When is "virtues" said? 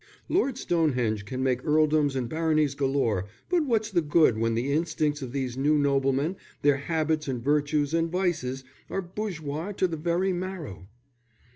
7.39-7.93